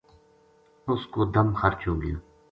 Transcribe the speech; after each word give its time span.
اُ 0.89 0.93
س 0.99 1.01
کو 1.11 1.21
دَم 1.33 1.47
خرچ 1.59 1.81
ہو 1.87 1.93
گیو 2.01 2.17